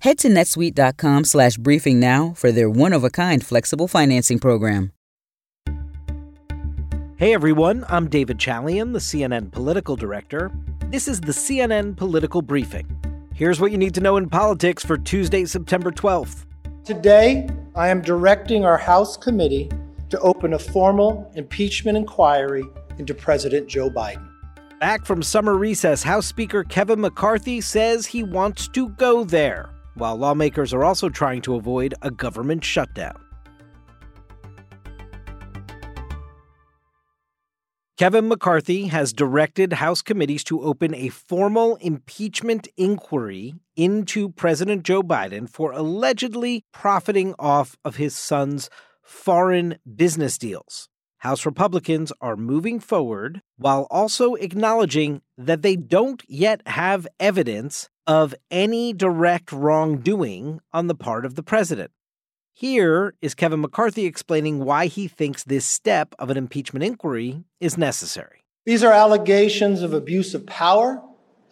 Head 0.00 0.16
to 0.20 0.28
netsuite.com 0.28 1.24
slash 1.24 1.58
briefing 1.58 2.00
now 2.00 2.32
for 2.34 2.50
their 2.50 2.70
one 2.70 2.94
of 2.94 3.04
a 3.04 3.10
kind 3.10 3.44
flexible 3.44 3.86
financing 3.86 4.38
program. 4.38 4.92
Hey 7.16 7.34
everyone, 7.34 7.84
I'm 7.86 8.08
David 8.08 8.38
Chalian, 8.38 8.94
the 8.94 8.98
CNN 8.98 9.52
political 9.52 9.96
director. 9.96 10.50
This 10.86 11.06
is 11.06 11.20
the 11.20 11.32
CNN 11.32 11.98
Political 11.98 12.40
Briefing. 12.40 12.86
Here's 13.34 13.60
what 13.60 13.72
you 13.72 13.76
need 13.76 13.92
to 13.92 14.00
know 14.00 14.16
in 14.16 14.30
politics 14.30 14.82
for 14.82 14.96
Tuesday, 14.96 15.44
September 15.44 15.90
12th. 15.90 16.46
Today, 16.82 17.46
I 17.76 17.90
am 17.90 18.00
directing 18.00 18.64
our 18.64 18.78
House 18.78 19.18
committee 19.18 19.70
to 20.08 20.18
open 20.20 20.54
a 20.54 20.58
formal 20.58 21.30
impeachment 21.34 21.98
inquiry 21.98 22.64
into 22.96 23.12
President 23.12 23.68
Joe 23.68 23.90
Biden. 23.90 24.26
Back 24.80 25.04
from 25.04 25.22
summer 25.22 25.58
recess, 25.58 26.02
House 26.02 26.26
Speaker 26.26 26.64
Kevin 26.64 27.02
McCarthy 27.02 27.60
says 27.60 28.06
he 28.06 28.22
wants 28.22 28.66
to 28.68 28.88
go 28.88 29.24
there 29.24 29.68
while 29.94 30.16
lawmakers 30.16 30.74
are 30.74 30.84
also 30.84 31.08
trying 31.08 31.42
to 31.42 31.54
avoid 31.54 31.94
a 32.02 32.10
government 32.10 32.64
shutdown. 32.64 33.24
Kevin 38.00 38.28
McCarthy 38.28 38.86
has 38.86 39.12
directed 39.12 39.74
House 39.74 40.00
committees 40.00 40.42
to 40.44 40.62
open 40.62 40.94
a 40.94 41.10
formal 41.10 41.76
impeachment 41.82 42.66
inquiry 42.78 43.54
into 43.76 44.30
President 44.30 44.84
Joe 44.84 45.02
Biden 45.02 45.46
for 45.46 45.72
allegedly 45.72 46.64
profiting 46.72 47.34
off 47.38 47.76
of 47.84 47.96
his 47.96 48.16
son's 48.16 48.70
foreign 49.02 49.76
business 49.96 50.38
deals. 50.38 50.89
House 51.20 51.44
Republicans 51.44 52.14
are 52.22 52.34
moving 52.34 52.80
forward 52.80 53.42
while 53.58 53.86
also 53.90 54.36
acknowledging 54.36 55.20
that 55.36 55.60
they 55.60 55.76
don't 55.76 56.22
yet 56.26 56.62
have 56.66 57.06
evidence 57.18 57.90
of 58.06 58.34
any 58.50 58.94
direct 58.94 59.52
wrongdoing 59.52 60.60
on 60.72 60.86
the 60.86 60.94
part 60.94 61.26
of 61.26 61.34
the 61.34 61.42
president. 61.42 61.90
Here 62.54 63.14
is 63.20 63.34
Kevin 63.34 63.60
McCarthy 63.60 64.06
explaining 64.06 64.64
why 64.64 64.86
he 64.86 65.08
thinks 65.08 65.44
this 65.44 65.66
step 65.66 66.14
of 66.18 66.30
an 66.30 66.38
impeachment 66.38 66.84
inquiry 66.84 67.44
is 67.60 67.76
necessary. 67.76 68.44
These 68.64 68.82
are 68.82 68.92
allegations 68.92 69.82
of 69.82 69.92
abuse 69.92 70.32
of 70.32 70.46
power, 70.46 71.02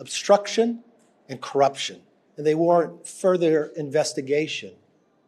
obstruction, 0.01 0.83
and 1.29 1.43
corruption, 1.43 2.01
and 2.39 2.47
they 2.47 2.55
warrant 2.55 3.07
further 3.07 3.67
investigation 3.77 4.77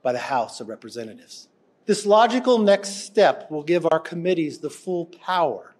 by 0.02 0.12
the 0.12 0.18
House 0.18 0.62
of 0.62 0.68
Representatives. 0.70 1.49
This 1.86 2.06
logical 2.06 2.58
next 2.58 3.06
step 3.06 3.50
will 3.50 3.62
give 3.62 3.86
our 3.90 4.00
committees 4.00 4.58
the 4.58 4.70
full 4.70 5.06
power 5.06 5.74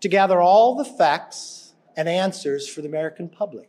to 0.00 0.08
gather 0.08 0.40
all 0.40 0.74
the 0.74 0.84
facts 0.84 1.74
and 1.96 2.08
answers 2.08 2.68
for 2.68 2.80
the 2.80 2.88
American 2.88 3.28
public. 3.28 3.68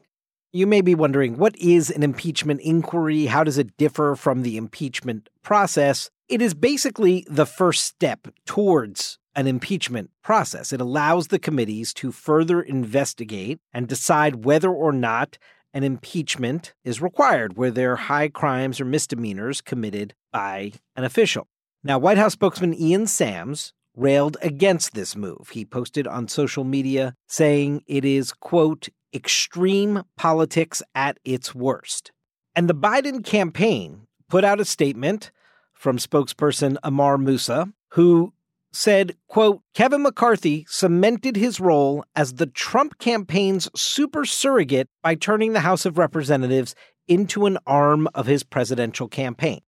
You 0.51 0.67
may 0.67 0.81
be 0.81 0.95
wondering 0.95 1.37
what 1.37 1.55
is 1.57 1.89
an 1.89 2.03
impeachment 2.03 2.61
inquiry? 2.61 3.25
How 3.25 3.43
does 3.43 3.57
it 3.57 3.75
differ 3.77 4.15
from 4.15 4.43
the 4.43 4.55
impeachment 4.55 5.29
process? 5.41 6.09
It 6.29 6.41
is 6.41 6.53
basically 6.53 7.25
the 7.27 7.45
first 7.45 7.83
step 7.83 8.27
towards 8.45 9.17
an 9.35 9.47
impeachment 9.47 10.11
process. 10.21 10.71
It 10.71 10.79
allows 10.79 11.27
the 11.27 11.39
committees 11.39 11.93
to 11.95 12.11
further 12.11 12.61
investigate 12.61 13.59
and 13.73 13.87
decide 13.87 14.45
whether 14.45 14.69
or 14.69 14.91
not 14.91 15.37
an 15.73 15.83
impeachment 15.83 16.73
is 16.83 17.01
required 17.01 17.57
where 17.57 17.71
there 17.71 17.93
are 17.93 17.97
high 17.97 18.29
crimes 18.29 18.79
or 18.79 18.85
misdemeanors 18.85 19.59
committed 19.59 20.13
by 20.31 20.73
an 20.95 21.03
official. 21.03 21.47
Now, 21.83 21.99
White 21.99 22.17
House 22.17 22.33
spokesman 22.33 22.73
Ian 22.73 23.07
Sams 23.07 23.73
railed 23.95 24.37
against 24.41 24.93
this 24.93 25.15
move. 25.15 25.49
He 25.51 25.65
posted 25.65 26.07
on 26.07 26.27
social 26.27 26.63
media 26.63 27.15
saying 27.27 27.83
it 27.87 28.05
is, 28.05 28.31
quote, 28.31 28.87
extreme 29.13 30.03
politics 30.17 30.81
at 30.95 31.17
its 31.25 31.53
worst. 31.53 32.11
And 32.55 32.69
the 32.69 32.75
Biden 32.75 33.23
campaign 33.23 34.07
put 34.29 34.43
out 34.43 34.61
a 34.61 34.65
statement 34.65 35.31
from 35.73 35.97
spokesperson 35.97 36.77
Ammar 36.83 37.19
Moussa, 37.19 37.73
who 37.89 38.33
said, 38.71 39.15
quote, 39.27 39.61
Kevin 39.75 40.01
McCarthy 40.01 40.65
cemented 40.67 41.35
his 41.35 41.59
role 41.59 42.03
as 42.15 42.35
the 42.35 42.47
Trump 42.47 42.97
campaign's 42.97 43.69
super 43.75 44.25
surrogate 44.25 44.87
by 45.03 45.15
turning 45.15 45.53
the 45.53 45.59
House 45.59 45.85
of 45.85 45.97
Representatives 45.97 46.73
into 47.07 47.45
an 47.45 47.57
arm 47.67 48.07
of 48.15 48.25
his 48.25 48.43
presidential 48.43 49.07
campaign. 49.07 49.59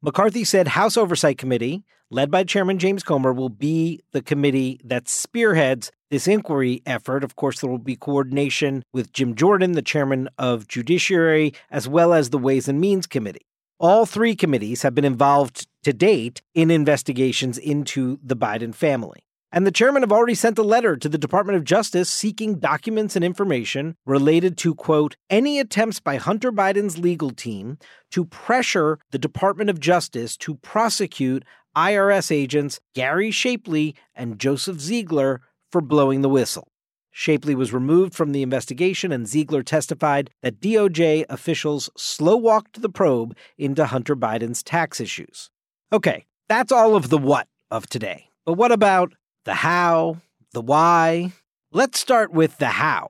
McCarthy 0.00 0.44
said 0.44 0.68
House 0.68 0.96
Oversight 0.96 1.38
Committee, 1.38 1.82
led 2.08 2.30
by 2.30 2.44
Chairman 2.44 2.78
James 2.78 3.02
Comer, 3.02 3.32
will 3.32 3.48
be 3.48 3.98
the 4.12 4.22
committee 4.22 4.80
that 4.84 5.08
spearheads 5.08 5.90
this 6.08 6.28
inquiry 6.28 6.80
effort. 6.86 7.24
Of 7.24 7.34
course, 7.34 7.60
there 7.60 7.68
will 7.68 7.78
be 7.78 7.96
coordination 7.96 8.84
with 8.92 9.12
Jim 9.12 9.34
Jordan, 9.34 9.72
the 9.72 9.82
chairman 9.82 10.28
of 10.38 10.68
Judiciary, 10.68 11.52
as 11.68 11.88
well 11.88 12.14
as 12.14 12.30
the 12.30 12.38
Ways 12.38 12.68
and 12.68 12.80
Means 12.80 13.08
Committee. 13.08 13.46
All 13.80 14.06
three 14.06 14.36
committees 14.36 14.82
have 14.82 14.94
been 14.94 15.04
involved 15.04 15.66
to 15.82 15.92
date 15.92 16.42
in 16.54 16.70
investigations 16.70 17.58
into 17.58 18.20
the 18.22 18.36
Biden 18.36 18.72
family. 18.72 19.18
And 19.50 19.66
the 19.66 19.72
chairman 19.72 20.02
have 20.02 20.12
already 20.12 20.34
sent 20.34 20.58
a 20.58 20.62
letter 20.62 20.94
to 20.96 21.08
the 21.08 21.16
Department 21.16 21.56
of 21.56 21.64
Justice 21.64 22.10
seeking 22.10 22.58
documents 22.58 23.16
and 23.16 23.24
information 23.24 23.96
related 24.04 24.58
to, 24.58 24.74
quote, 24.74 25.16
any 25.30 25.58
attempts 25.58 26.00
by 26.00 26.16
Hunter 26.16 26.52
Biden's 26.52 26.98
legal 26.98 27.30
team 27.30 27.78
to 28.10 28.26
pressure 28.26 28.98
the 29.10 29.18
Department 29.18 29.70
of 29.70 29.80
Justice 29.80 30.36
to 30.38 30.56
prosecute 30.56 31.44
IRS 31.74 32.30
agents 32.30 32.78
Gary 32.94 33.30
Shapley 33.30 33.94
and 34.14 34.38
Joseph 34.38 34.80
Ziegler 34.80 35.40
for 35.72 35.80
blowing 35.80 36.20
the 36.20 36.28
whistle. 36.28 36.68
Shapley 37.10 37.54
was 37.54 37.72
removed 37.72 38.14
from 38.14 38.32
the 38.32 38.42
investigation, 38.42 39.12
and 39.12 39.26
Ziegler 39.26 39.62
testified 39.62 40.30
that 40.42 40.60
DOJ 40.60 41.24
officials 41.28 41.88
slow 41.96 42.36
walked 42.36 42.82
the 42.82 42.88
probe 42.90 43.34
into 43.56 43.86
Hunter 43.86 44.14
Biden's 44.14 44.62
tax 44.62 45.00
issues. 45.00 45.50
Okay, 45.92 46.26
that's 46.48 46.70
all 46.70 46.94
of 46.94 47.08
the 47.08 47.18
what 47.18 47.48
of 47.70 47.88
today. 47.88 48.28
But 48.44 48.54
what 48.54 48.72
about 48.72 49.14
the 49.48 49.54
how, 49.54 50.18
the 50.52 50.60
why. 50.60 51.32
Let's 51.72 51.98
start 51.98 52.30
with 52.30 52.58
the 52.58 52.68
how. 52.68 53.08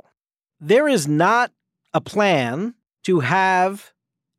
There 0.60 0.86
is 0.86 1.08
not 1.08 1.50
a 1.92 2.00
plan 2.00 2.74
to 3.02 3.20
have 3.20 3.92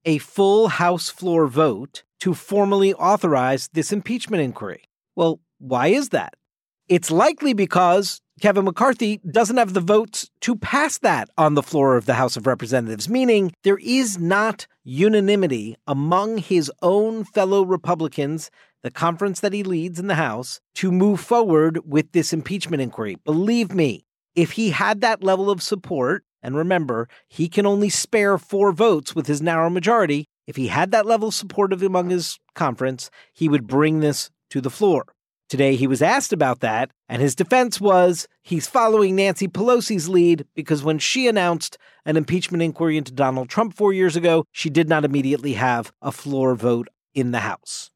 a 0.05 0.19
full 0.19 0.69
House 0.69 1.09
floor 1.09 1.47
vote 1.47 2.03
to 2.21 2.33
formally 2.33 2.93
authorize 2.93 3.67
this 3.73 3.91
impeachment 3.91 4.41
inquiry. 4.41 4.83
Well, 5.17 5.41
why 5.57 5.87
is 5.87 6.09
that? 6.09 6.35
It's 6.87 7.11
likely 7.11 7.51
because 7.51 8.21
Kevin 8.39 8.63
McCarthy 8.63 9.19
doesn't 9.29 9.57
have 9.57 9.73
the 9.73 9.81
votes 9.81 10.29
to 10.41 10.55
pass 10.55 10.99
that 10.99 11.29
on 11.37 11.55
the 11.55 11.63
floor 11.63 11.97
of 11.97 12.05
the 12.05 12.13
House 12.13 12.37
of 12.37 12.47
Representatives, 12.47 13.09
meaning 13.09 13.51
there 13.63 13.79
is 13.79 14.17
not 14.17 14.67
unanimity 14.85 15.75
among 15.85 16.37
his 16.37 16.71
own 16.81 17.25
fellow 17.25 17.65
Republicans 17.65 18.49
the 18.83 18.91
conference 18.91 19.39
that 19.39 19.53
he 19.53 19.63
leads 19.63 19.99
in 19.99 20.07
the 20.07 20.15
House, 20.15 20.59
to 20.75 20.91
move 20.91 21.19
forward 21.19 21.79
with 21.85 22.11
this 22.11 22.33
impeachment 22.33 22.81
inquiry. 22.81 23.17
Believe 23.25 23.73
me, 23.73 24.05
if 24.35 24.51
he 24.51 24.69
had 24.69 25.01
that 25.01 25.23
level 25.23 25.49
of 25.49 25.61
support, 25.61 26.23
and 26.41 26.55
remember, 26.55 27.09
he 27.27 27.49
can 27.49 27.65
only 27.65 27.89
spare 27.89 28.37
four 28.37 28.71
votes 28.71 29.15
with 29.15 29.27
his 29.27 29.41
narrow 29.41 29.69
majority, 29.69 30.25
if 30.47 30.55
he 30.55 30.67
had 30.67 30.91
that 30.91 31.05
level 31.05 31.27
of 31.27 31.33
support 31.33 31.73
among 31.73 32.09
his 32.09 32.39
conference, 32.55 33.11
he 33.33 33.47
would 33.47 33.67
bring 33.67 33.99
this 33.99 34.31
to 34.49 34.61
the 34.61 34.69
floor. 34.69 35.05
Today, 35.47 35.75
he 35.75 35.87
was 35.87 36.01
asked 36.01 36.31
about 36.31 36.59
that, 36.59 36.91
and 37.07 37.21
his 37.21 37.35
defense 37.35 37.81
was 37.81 38.27
he's 38.43 38.67
following 38.67 39.15
Nancy 39.15 39.47
Pelosi's 39.47 40.07
lead 40.07 40.45
because 40.55 40.83
when 40.83 40.99
she 40.99 41.27
announced 41.27 41.77
an 42.05 42.17
impeachment 42.17 42.63
inquiry 42.63 42.97
into 42.97 43.11
Donald 43.11 43.49
Trump 43.49 43.75
four 43.75 43.91
years 43.91 44.15
ago, 44.15 44.45
she 44.51 44.69
did 44.69 44.87
not 44.87 45.05
immediately 45.05 45.53
have 45.53 45.91
a 46.01 46.11
floor 46.11 46.55
vote 46.55 46.87
in 47.13 47.31
the 47.31 47.39
House. 47.39 47.89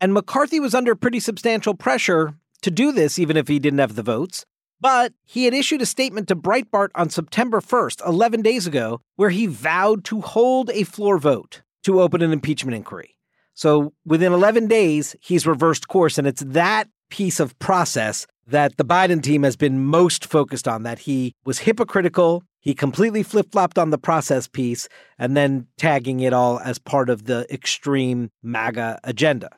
And 0.00 0.14
McCarthy 0.14 0.60
was 0.60 0.74
under 0.74 0.94
pretty 0.94 1.20
substantial 1.20 1.74
pressure 1.74 2.34
to 2.62 2.70
do 2.70 2.92
this, 2.92 3.18
even 3.18 3.36
if 3.36 3.48
he 3.48 3.58
didn't 3.58 3.80
have 3.80 3.96
the 3.96 4.02
votes. 4.02 4.44
But 4.80 5.12
he 5.24 5.44
had 5.44 5.54
issued 5.54 5.82
a 5.82 5.86
statement 5.86 6.28
to 6.28 6.36
Breitbart 6.36 6.90
on 6.94 7.10
September 7.10 7.60
1st, 7.60 8.06
11 8.06 8.42
days 8.42 8.66
ago, 8.66 9.00
where 9.16 9.30
he 9.30 9.46
vowed 9.46 10.04
to 10.04 10.20
hold 10.20 10.70
a 10.70 10.84
floor 10.84 11.18
vote 11.18 11.62
to 11.82 12.00
open 12.00 12.22
an 12.22 12.32
impeachment 12.32 12.76
inquiry. 12.76 13.16
So 13.54 13.92
within 14.04 14.32
11 14.32 14.68
days, 14.68 15.16
he's 15.20 15.46
reversed 15.46 15.88
course. 15.88 16.16
And 16.16 16.28
it's 16.28 16.42
that 16.42 16.88
piece 17.10 17.40
of 17.40 17.58
process 17.58 18.26
that 18.46 18.76
the 18.76 18.84
Biden 18.84 19.20
team 19.20 19.42
has 19.42 19.56
been 19.56 19.84
most 19.84 20.26
focused 20.26 20.68
on 20.68 20.84
that 20.84 21.00
he 21.00 21.34
was 21.44 21.60
hypocritical. 21.60 22.44
He 22.60 22.72
completely 22.74 23.24
flip 23.24 23.50
flopped 23.50 23.78
on 23.78 23.90
the 23.90 23.98
process 23.98 24.46
piece 24.46 24.88
and 25.18 25.36
then 25.36 25.66
tagging 25.76 26.20
it 26.20 26.32
all 26.32 26.60
as 26.60 26.78
part 26.78 27.10
of 27.10 27.24
the 27.24 27.52
extreme 27.52 28.30
MAGA 28.44 29.00
agenda. 29.02 29.50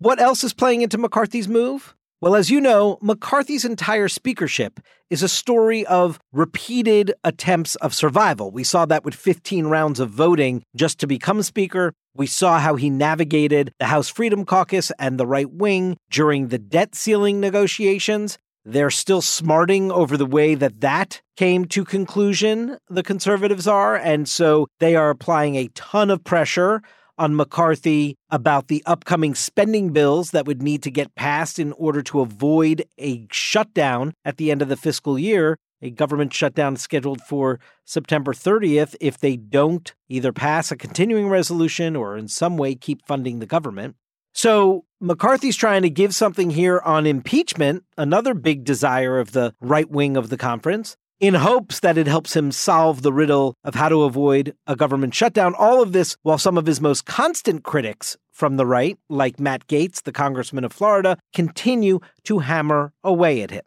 What 0.00 0.20
else 0.20 0.44
is 0.44 0.54
playing 0.54 0.82
into 0.82 0.96
McCarthy's 0.96 1.48
move? 1.48 1.96
Well, 2.20 2.36
as 2.36 2.50
you 2.50 2.60
know, 2.60 2.98
McCarthy's 3.02 3.64
entire 3.64 4.06
speakership 4.06 4.78
is 5.10 5.24
a 5.24 5.28
story 5.28 5.84
of 5.86 6.20
repeated 6.32 7.14
attempts 7.24 7.74
of 7.76 7.92
survival. 7.92 8.52
We 8.52 8.62
saw 8.62 8.86
that 8.86 9.04
with 9.04 9.16
15 9.16 9.66
rounds 9.66 9.98
of 9.98 10.10
voting 10.10 10.62
just 10.76 11.00
to 11.00 11.08
become 11.08 11.42
speaker. 11.42 11.94
We 12.14 12.28
saw 12.28 12.60
how 12.60 12.76
he 12.76 12.90
navigated 12.90 13.72
the 13.80 13.86
House 13.86 14.08
Freedom 14.08 14.44
Caucus 14.44 14.92
and 15.00 15.18
the 15.18 15.26
right 15.26 15.50
wing 15.50 15.96
during 16.12 16.46
the 16.46 16.58
debt 16.58 16.94
ceiling 16.94 17.40
negotiations. 17.40 18.38
They're 18.64 18.90
still 18.90 19.20
smarting 19.20 19.90
over 19.90 20.16
the 20.16 20.26
way 20.26 20.54
that 20.54 20.80
that 20.80 21.22
came 21.36 21.64
to 21.66 21.84
conclusion, 21.84 22.78
the 22.88 23.02
conservatives 23.02 23.66
are. 23.66 23.96
And 23.96 24.28
so 24.28 24.68
they 24.78 24.94
are 24.94 25.10
applying 25.10 25.56
a 25.56 25.70
ton 25.74 26.08
of 26.08 26.22
pressure 26.22 26.82
on 27.18 27.36
McCarthy 27.36 28.16
about 28.30 28.68
the 28.68 28.82
upcoming 28.86 29.34
spending 29.34 29.92
bills 29.92 30.30
that 30.30 30.46
would 30.46 30.62
need 30.62 30.82
to 30.84 30.90
get 30.90 31.14
passed 31.14 31.58
in 31.58 31.72
order 31.72 32.02
to 32.02 32.20
avoid 32.20 32.84
a 32.98 33.26
shutdown 33.30 34.14
at 34.24 34.36
the 34.36 34.50
end 34.50 34.62
of 34.62 34.68
the 34.68 34.76
fiscal 34.76 35.18
year. 35.18 35.56
A 35.80 35.90
government 35.90 36.32
shutdown 36.32 36.76
scheduled 36.76 37.20
for 37.20 37.60
September 37.84 38.32
30th 38.32 38.96
if 39.00 39.18
they 39.18 39.36
don't 39.36 39.94
either 40.08 40.32
pass 40.32 40.72
a 40.72 40.76
continuing 40.76 41.28
resolution 41.28 41.94
or 41.94 42.16
in 42.16 42.28
some 42.28 42.56
way 42.56 42.74
keep 42.74 43.06
funding 43.06 43.38
the 43.38 43.46
government. 43.46 43.94
So 44.32 44.84
McCarthy's 45.00 45.56
trying 45.56 45.82
to 45.82 45.90
give 45.90 46.14
something 46.14 46.50
here 46.50 46.80
on 46.84 47.06
impeachment, 47.06 47.84
another 47.96 48.34
big 48.34 48.64
desire 48.64 49.18
of 49.18 49.32
the 49.32 49.54
right 49.60 49.88
wing 49.88 50.16
of 50.16 50.28
the 50.28 50.36
conference, 50.36 50.96
in 51.20 51.34
hopes 51.34 51.80
that 51.80 51.98
it 51.98 52.06
helps 52.06 52.36
him 52.36 52.52
solve 52.52 53.02
the 53.02 53.12
riddle 53.12 53.54
of 53.64 53.74
how 53.74 53.88
to 53.88 54.02
avoid 54.02 54.54
a 54.66 54.76
government 54.76 55.14
shutdown. 55.14 55.54
All 55.54 55.82
of 55.82 55.92
this 55.92 56.16
while 56.22 56.38
some 56.38 56.56
of 56.56 56.66
his 56.66 56.80
most 56.80 57.06
constant 57.06 57.64
critics 57.64 58.16
from 58.32 58.56
the 58.56 58.66
right, 58.66 58.96
like 59.08 59.40
Matt 59.40 59.66
Gaetz, 59.66 60.02
the 60.02 60.12
congressman 60.12 60.64
of 60.64 60.72
Florida, 60.72 61.18
continue 61.34 61.98
to 62.24 62.38
hammer 62.38 62.92
away 63.02 63.42
at 63.42 63.50
him. 63.50 63.64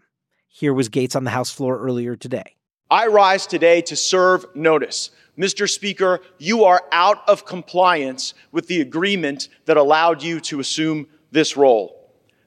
Here 0.48 0.74
was 0.74 0.90
Gaetz 0.90 1.16
on 1.16 1.24
the 1.24 1.32
House 1.32 1.52
floor 1.52 1.80
earlier 1.80 2.16
today. 2.16 2.56
I 2.90 3.08
rise 3.08 3.48
today 3.48 3.82
to 3.84 3.96
serve 3.96 4.46
notice. 4.54 5.12
Mr. 5.38 5.70
Speaker, 5.70 6.20
you 6.38 6.66
are 6.66 6.84
out 6.92 7.28
of 7.28 7.46
compliance 7.46 8.34
with 8.52 8.68
the 8.68 8.82
agreement 8.82 9.48
that 9.66 9.78
allowed 9.78 10.22
you 10.22 10.40
to 10.42 10.60
assume 10.60 11.08
this 11.32 11.56
role. 11.56 12.01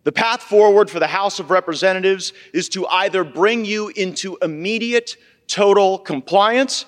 The 0.04 0.12
path 0.12 0.42
forward 0.42 0.90
for 0.90 1.00
the 1.00 1.06
House 1.06 1.40
of 1.40 1.50
Representatives 1.50 2.34
is 2.52 2.68
to 2.70 2.86
either 2.86 3.24
bring 3.24 3.64
you 3.64 3.88
into 3.88 4.36
immediate 4.42 5.16
total 5.46 5.98
compliance 5.98 6.84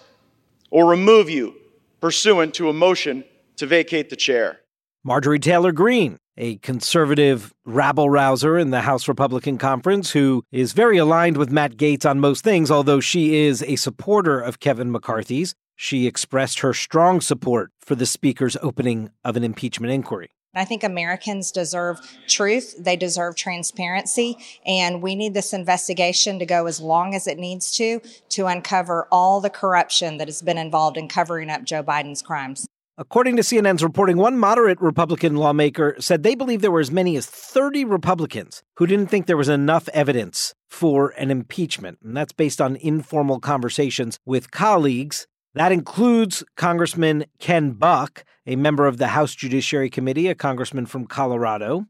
or 0.70 0.86
remove 0.90 1.30
you 1.30 1.54
pursuant 2.00 2.52
to 2.54 2.68
a 2.68 2.74
motion 2.74 3.24
to 3.56 3.66
vacate 3.66 4.10
the 4.10 4.16
chair. 4.16 4.60
Marjorie 5.02 5.38
Taylor 5.38 5.72
Greene, 5.72 6.18
a 6.36 6.56
conservative 6.56 7.54
rabble 7.64 8.10
rouser 8.10 8.58
in 8.58 8.70
the 8.70 8.82
House 8.82 9.08
Republican 9.08 9.56
Conference 9.56 10.10
who 10.10 10.44
is 10.52 10.72
very 10.72 10.98
aligned 10.98 11.38
with 11.38 11.50
Matt 11.50 11.78
Gaetz 11.78 12.04
on 12.04 12.20
most 12.20 12.44
things, 12.44 12.70
although 12.70 13.00
she 13.00 13.36
is 13.36 13.62
a 13.62 13.76
supporter 13.76 14.40
of 14.40 14.60
Kevin 14.60 14.92
McCarthy's. 14.92 15.54
She 15.74 16.06
expressed 16.06 16.60
her 16.60 16.74
strong 16.74 17.22
support 17.22 17.70
for 17.80 17.94
the 17.94 18.06
Speaker's 18.06 18.58
opening 18.62 19.10
of 19.24 19.36
an 19.36 19.44
impeachment 19.44 19.92
inquiry. 19.92 20.30
I 20.56 20.64
think 20.64 20.82
Americans 20.82 21.52
deserve 21.52 22.00
truth. 22.26 22.74
They 22.78 22.96
deserve 22.96 23.36
transparency. 23.36 24.38
And 24.64 25.02
we 25.02 25.14
need 25.14 25.34
this 25.34 25.52
investigation 25.52 26.38
to 26.38 26.46
go 26.46 26.66
as 26.66 26.80
long 26.80 27.14
as 27.14 27.26
it 27.26 27.38
needs 27.38 27.72
to, 27.76 28.00
to 28.30 28.46
uncover 28.46 29.06
all 29.12 29.40
the 29.40 29.50
corruption 29.50 30.18
that 30.18 30.28
has 30.28 30.42
been 30.42 30.58
involved 30.58 30.96
in 30.96 31.08
covering 31.08 31.50
up 31.50 31.64
Joe 31.64 31.82
Biden's 31.82 32.22
crimes. 32.22 32.66
According 32.98 33.36
to 33.36 33.42
CNN's 33.42 33.82
reporting, 33.82 34.16
one 34.16 34.38
moderate 34.38 34.80
Republican 34.80 35.36
lawmaker 35.36 35.96
said 35.98 36.22
they 36.22 36.34
believe 36.34 36.62
there 36.62 36.70
were 36.70 36.80
as 36.80 36.90
many 36.90 37.14
as 37.16 37.26
30 37.26 37.84
Republicans 37.84 38.62
who 38.76 38.86
didn't 38.86 39.08
think 39.08 39.26
there 39.26 39.36
was 39.36 39.50
enough 39.50 39.86
evidence 39.90 40.54
for 40.70 41.10
an 41.18 41.30
impeachment. 41.30 41.98
And 42.02 42.16
that's 42.16 42.32
based 42.32 42.58
on 42.58 42.76
informal 42.76 43.38
conversations 43.38 44.18
with 44.24 44.50
colleagues. 44.50 45.26
That 45.56 45.72
includes 45.72 46.44
Congressman 46.58 47.24
Ken 47.38 47.72
Buck, 47.72 48.26
a 48.46 48.56
member 48.56 48.86
of 48.86 48.98
the 48.98 49.06
House 49.06 49.34
Judiciary 49.34 49.88
Committee, 49.88 50.28
a 50.28 50.34
congressman 50.34 50.84
from 50.84 51.06
Colorado. 51.06 51.86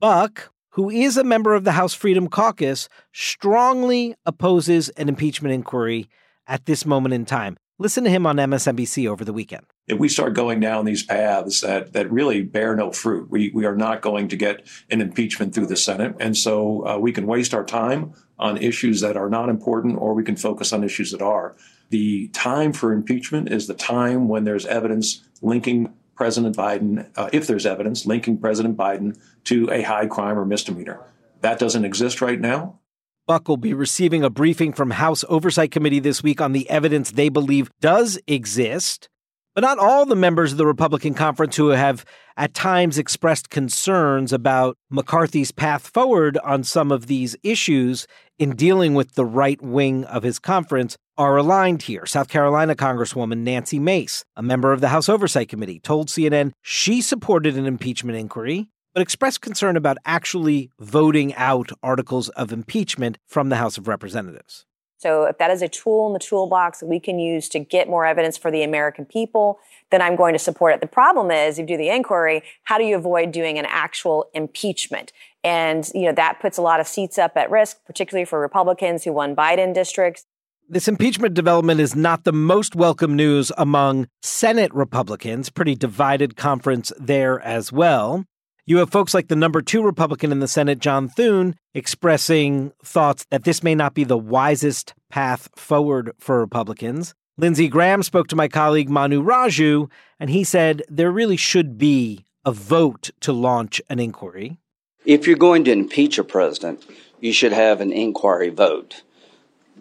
Buck, 0.00 0.50
who 0.70 0.88
is 0.88 1.18
a 1.18 1.22
member 1.22 1.54
of 1.54 1.64
the 1.64 1.72
House 1.72 1.92
Freedom 1.92 2.28
Caucus, 2.28 2.88
strongly 3.12 4.14
opposes 4.24 4.88
an 4.90 5.10
impeachment 5.10 5.52
inquiry 5.52 6.08
at 6.46 6.64
this 6.64 6.86
moment 6.86 7.12
in 7.12 7.26
time. 7.26 7.58
Listen 7.78 8.04
to 8.04 8.10
him 8.10 8.24
on 8.26 8.36
MSNBC 8.36 9.06
over 9.06 9.22
the 9.22 9.34
weekend. 9.34 9.66
If 9.86 9.98
we 9.98 10.08
start 10.08 10.32
going 10.32 10.60
down 10.60 10.86
these 10.86 11.02
paths 11.02 11.60
that, 11.60 11.92
that 11.92 12.10
really 12.10 12.40
bear 12.40 12.74
no 12.74 12.90
fruit, 12.90 13.30
we, 13.30 13.50
we 13.54 13.66
are 13.66 13.76
not 13.76 14.00
going 14.00 14.28
to 14.28 14.36
get 14.36 14.66
an 14.90 15.02
impeachment 15.02 15.54
through 15.54 15.66
the 15.66 15.76
Senate. 15.76 16.14
And 16.20 16.34
so 16.34 16.86
uh, 16.86 16.98
we 16.98 17.12
can 17.12 17.26
waste 17.26 17.52
our 17.52 17.64
time 17.64 18.14
on 18.40 18.56
issues 18.56 19.00
that 19.02 19.16
are 19.16 19.28
not 19.28 19.48
important, 19.48 19.98
or 19.98 20.14
we 20.14 20.24
can 20.24 20.36
focus 20.36 20.72
on 20.72 20.82
issues 20.82 21.12
that 21.12 21.22
are. 21.22 21.54
The 21.90 22.28
time 22.28 22.72
for 22.72 22.92
impeachment 22.92 23.52
is 23.52 23.66
the 23.66 23.74
time 23.74 24.28
when 24.28 24.44
there's 24.44 24.66
evidence 24.66 25.22
linking 25.42 25.92
President 26.16 26.56
Biden, 26.56 27.08
uh, 27.16 27.30
if 27.32 27.46
there's 27.46 27.66
evidence 27.66 28.06
linking 28.06 28.38
President 28.38 28.76
Biden 28.76 29.18
to 29.44 29.70
a 29.70 29.82
high 29.82 30.06
crime 30.06 30.38
or 30.38 30.44
misdemeanor. 30.44 31.00
That 31.42 31.58
doesn't 31.58 31.84
exist 31.84 32.20
right 32.20 32.40
now. 32.40 32.80
Buck 33.26 33.46
will 33.46 33.56
be 33.56 33.74
receiving 33.74 34.24
a 34.24 34.30
briefing 34.30 34.72
from 34.72 34.90
House 34.90 35.24
Oversight 35.28 35.70
Committee 35.70 36.00
this 36.00 36.22
week 36.22 36.40
on 36.40 36.52
the 36.52 36.68
evidence 36.68 37.12
they 37.12 37.28
believe 37.28 37.70
does 37.80 38.18
exist. 38.26 39.08
But 39.54 39.62
not 39.62 39.78
all 39.78 40.06
the 40.06 40.14
members 40.14 40.52
of 40.52 40.58
the 40.58 40.66
Republican 40.66 41.12
conference 41.12 41.56
who 41.56 41.68
have 41.68 42.04
at 42.36 42.54
times 42.54 42.98
expressed 42.98 43.50
concerns 43.50 44.32
about 44.32 44.76
McCarthy's 44.90 45.50
path 45.50 45.88
forward 45.88 46.38
on 46.38 46.62
some 46.62 46.92
of 46.92 47.08
these 47.08 47.34
issues 47.42 48.06
in 48.38 48.54
dealing 48.54 48.94
with 48.94 49.14
the 49.14 49.24
right 49.24 49.60
wing 49.60 50.04
of 50.04 50.22
his 50.22 50.38
conference 50.38 50.96
are 51.18 51.36
aligned 51.36 51.82
here. 51.82 52.06
South 52.06 52.28
Carolina 52.28 52.76
Congresswoman 52.76 53.38
Nancy 53.38 53.80
Mace, 53.80 54.24
a 54.36 54.42
member 54.42 54.72
of 54.72 54.80
the 54.80 54.88
House 54.88 55.08
Oversight 55.08 55.48
Committee, 55.48 55.80
told 55.80 56.08
CNN 56.08 56.52
she 56.62 57.02
supported 57.02 57.56
an 57.56 57.66
impeachment 57.66 58.16
inquiry 58.16 58.70
but 58.94 59.02
expressed 59.02 59.40
concern 59.40 59.76
about 59.76 59.98
actually 60.04 60.70
voting 60.78 61.34
out 61.34 61.70
articles 61.82 62.28
of 62.30 62.52
impeachment 62.52 63.18
from 63.26 63.48
the 63.48 63.56
House 63.56 63.78
of 63.78 63.88
Representatives. 63.88 64.66
So, 65.00 65.24
if 65.24 65.38
that 65.38 65.50
is 65.50 65.62
a 65.62 65.68
tool 65.68 66.08
in 66.08 66.12
the 66.12 66.18
toolbox 66.18 66.80
that 66.80 66.86
we 66.86 67.00
can 67.00 67.18
use 67.18 67.48
to 67.50 67.58
get 67.58 67.88
more 67.88 68.04
evidence 68.04 68.36
for 68.36 68.50
the 68.50 68.62
American 68.62 69.06
people, 69.06 69.58
then 69.90 70.02
I'm 70.02 70.14
going 70.14 70.34
to 70.34 70.38
support 70.38 70.74
it. 70.74 70.82
The 70.82 70.86
problem 70.86 71.30
is, 71.30 71.58
if 71.58 71.62
you 71.62 71.76
do 71.76 71.78
the 71.78 71.88
inquiry, 71.88 72.42
how 72.64 72.76
do 72.76 72.84
you 72.84 72.96
avoid 72.96 73.32
doing 73.32 73.58
an 73.58 73.64
actual 73.66 74.28
impeachment? 74.34 75.10
And, 75.42 75.90
you 75.94 76.02
know, 76.02 76.12
that 76.12 76.38
puts 76.40 76.58
a 76.58 76.62
lot 76.62 76.80
of 76.80 76.86
seats 76.86 77.16
up 77.16 77.34
at 77.38 77.50
risk, 77.50 77.78
particularly 77.86 78.26
for 78.26 78.38
Republicans 78.38 79.02
who 79.04 79.14
won 79.14 79.34
Biden 79.34 79.72
districts. 79.72 80.26
This 80.68 80.86
impeachment 80.86 81.32
development 81.32 81.80
is 81.80 81.96
not 81.96 82.24
the 82.24 82.32
most 82.32 82.76
welcome 82.76 83.16
news 83.16 83.50
among 83.56 84.06
Senate 84.22 84.72
Republicans, 84.74 85.48
pretty 85.48 85.76
divided 85.76 86.36
conference 86.36 86.92
there 86.98 87.40
as 87.40 87.72
well. 87.72 88.26
You 88.70 88.76
have 88.76 88.90
folks 88.90 89.14
like 89.14 89.26
the 89.26 89.34
number 89.34 89.62
two 89.62 89.82
Republican 89.82 90.30
in 90.30 90.38
the 90.38 90.46
Senate, 90.46 90.78
John 90.78 91.08
Thune, 91.08 91.56
expressing 91.74 92.70
thoughts 92.84 93.26
that 93.30 93.42
this 93.42 93.64
may 93.64 93.74
not 93.74 93.94
be 93.94 94.04
the 94.04 94.16
wisest 94.16 94.94
path 95.08 95.48
forward 95.56 96.12
for 96.20 96.38
Republicans. 96.38 97.12
Lindsey 97.36 97.66
Graham 97.66 98.04
spoke 98.04 98.28
to 98.28 98.36
my 98.36 98.46
colleague 98.46 98.88
Manu 98.88 99.24
Raju, 99.24 99.90
and 100.20 100.30
he 100.30 100.44
said 100.44 100.82
there 100.88 101.10
really 101.10 101.36
should 101.36 101.78
be 101.78 102.24
a 102.44 102.52
vote 102.52 103.10
to 103.22 103.32
launch 103.32 103.82
an 103.90 103.98
inquiry. 103.98 104.58
If 105.04 105.26
you're 105.26 105.36
going 105.36 105.64
to 105.64 105.72
impeach 105.72 106.16
a 106.16 106.22
president, 106.22 106.84
you 107.18 107.32
should 107.32 107.52
have 107.52 107.80
an 107.80 107.90
inquiry 107.90 108.50
vote. 108.50 109.02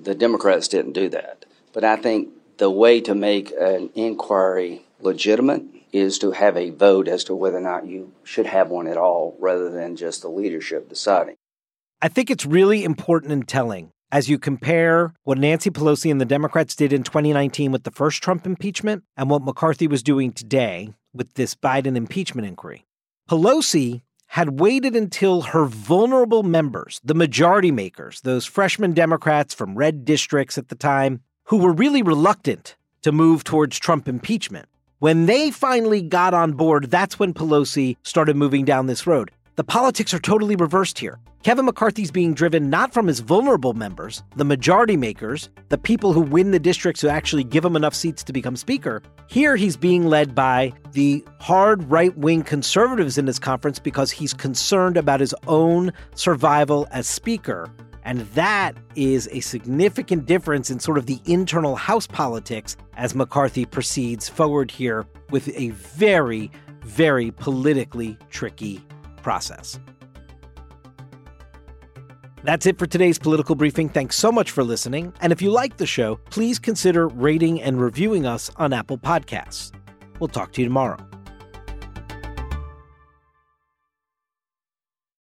The 0.01 0.15
Democrats 0.15 0.67
didn't 0.67 0.93
do 0.93 1.09
that. 1.09 1.45
But 1.73 1.83
I 1.83 1.95
think 1.95 2.29
the 2.57 2.71
way 2.71 3.01
to 3.01 3.13
make 3.13 3.51
an 3.51 3.91
inquiry 3.93 4.81
legitimate 4.99 5.61
is 5.91 6.19
to 6.19 6.31
have 6.31 6.55
a 6.57 6.69
vote 6.69 7.07
as 7.07 7.23
to 7.25 7.35
whether 7.35 7.57
or 7.57 7.61
not 7.61 7.87
you 7.87 8.11
should 8.23 8.45
have 8.45 8.69
one 8.69 8.87
at 8.87 8.97
all 8.97 9.35
rather 9.39 9.69
than 9.69 9.95
just 9.95 10.21
the 10.21 10.29
leadership 10.29 10.89
deciding. 10.89 11.35
I 12.01 12.07
think 12.07 12.29
it's 12.29 12.45
really 12.45 12.83
important 12.83 13.31
and 13.31 13.47
telling 13.47 13.91
as 14.11 14.29
you 14.29 14.39
compare 14.39 15.13
what 15.23 15.37
Nancy 15.37 15.69
Pelosi 15.69 16.09
and 16.09 16.19
the 16.19 16.25
Democrats 16.25 16.75
did 16.75 16.93
in 16.93 17.03
2019 17.03 17.71
with 17.71 17.83
the 17.83 17.91
first 17.91 18.23
Trump 18.23 18.45
impeachment 18.45 19.03
and 19.15 19.29
what 19.29 19.43
McCarthy 19.43 19.87
was 19.87 20.01
doing 20.01 20.31
today 20.31 20.93
with 21.13 21.33
this 21.35 21.55
Biden 21.55 21.95
impeachment 21.95 22.47
inquiry. 22.47 22.85
Pelosi 23.29 24.01
had 24.33 24.59
waited 24.59 24.95
until 24.95 25.41
her 25.41 25.65
vulnerable 25.65 26.43
members, 26.43 27.01
the 27.03 27.15
majority 27.15 27.71
makers, 27.71 28.21
those 28.21 28.45
freshman 28.45 28.93
Democrats 28.93 29.53
from 29.53 29.75
red 29.75 30.05
districts 30.05 30.57
at 30.57 30.69
the 30.69 30.75
time, 30.75 31.21
who 31.45 31.57
were 31.57 31.73
really 31.73 32.03
reluctant 32.03 32.75
to 33.01 33.11
move 33.11 33.43
towards 33.43 33.79
Trump 33.79 34.07
impeachment, 34.07 34.67
when 34.99 35.27
they 35.27 35.49
finally 35.49 36.01
got 36.01 36.33
on 36.33 36.51
board, 36.51 36.91
that's 36.91 37.17
when 37.17 37.33
Pelosi 37.33 37.95
started 38.03 38.35
moving 38.35 38.65
down 38.65 38.87
this 38.87 39.07
road. 39.07 39.31
The 39.55 39.63
politics 39.63 40.13
are 40.13 40.19
totally 40.19 40.57
reversed 40.57 40.99
here. 40.99 41.19
Kevin 41.41 41.65
McCarthy's 41.65 42.11
being 42.11 42.33
driven 42.33 42.69
not 42.69 42.93
from 42.93 43.07
his 43.07 43.21
vulnerable 43.21 43.73
members, 43.73 44.23
the 44.35 44.43
majority 44.43 44.97
makers, 44.97 45.49
the 45.69 45.77
people 45.77 46.11
who 46.11 46.19
win 46.19 46.51
the 46.51 46.59
districts 46.59 47.01
who 47.01 47.07
actually 47.07 47.45
give 47.45 47.63
him 47.63 47.77
enough 47.77 47.95
seats 47.95 48.25
to 48.25 48.33
become 48.33 48.57
speaker. 48.57 49.01
Here 49.27 49.55
he's 49.55 49.77
being 49.77 50.07
led 50.07 50.35
by 50.35 50.73
the 50.91 51.23
hard 51.39 51.89
right 51.89 52.15
wing 52.17 52.43
conservatives 52.43 53.17
in 53.17 53.25
this 53.25 53.39
conference 53.39 53.79
because 53.79 54.11
he's 54.11 54.33
concerned 54.33 54.97
about 54.97 55.21
his 55.21 55.33
own 55.47 55.93
survival 56.13 56.87
as 56.91 57.07
speaker. 57.07 57.71
And 58.09 58.21
that 58.33 58.75
is 58.95 59.29
a 59.31 59.39
significant 59.39 60.25
difference 60.25 60.71
in 60.71 60.79
sort 60.79 60.97
of 60.97 61.05
the 61.05 61.21
internal 61.25 61.75
House 61.75 62.07
politics 62.07 62.75
as 62.97 63.13
McCarthy 63.13 63.65
proceeds 63.65 64.27
forward 64.27 64.71
here 64.71 65.05
with 65.29 65.47
a 65.49 65.69
very, 65.69 66.49
very 66.81 67.29
politically 67.29 68.17
tricky 68.31 68.83
process. 69.21 69.79
That's 72.41 72.65
it 72.65 72.79
for 72.79 72.87
today's 72.87 73.19
political 73.19 73.53
briefing. 73.53 73.89
Thanks 73.89 74.15
so 74.15 74.31
much 74.31 74.49
for 74.49 74.63
listening. 74.63 75.13
And 75.21 75.31
if 75.31 75.39
you 75.39 75.51
like 75.51 75.77
the 75.77 75.85
show, 75.85 76.15
please 76.31 76.57
consider 76.57 77.09
rating 77.09 77.61
and 77.61 77.79
reviewing 77.79 78.25
us 78.25 78.49
on 78.55 78.73
Apple 78.73 78.97
Podcasts. 78.97 79.71
We'll 80.19 80.29
talk 80.29 80.51
to 80.53 80.61
you 80.61 80.65
tomorrow. 80.65 80.97